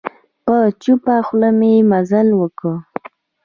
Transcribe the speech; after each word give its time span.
په 0.45 0.55
چوپه 0.81 1.15
خوله 1.25 1.49
مي 1.59 1.73
مزل 1.91 2.27
وکړ. 2.39 2.73